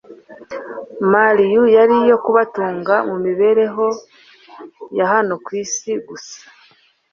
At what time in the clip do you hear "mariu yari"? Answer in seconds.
1.13-1.95